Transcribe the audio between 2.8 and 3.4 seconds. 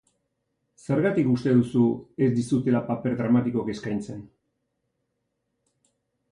paper